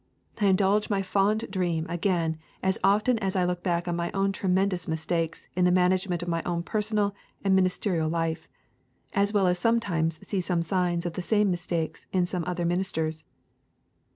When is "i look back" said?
3.35-3.87